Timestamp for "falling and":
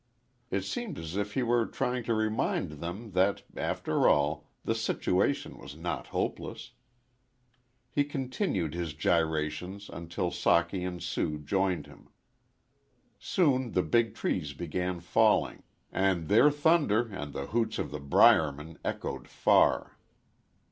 15.01-16.29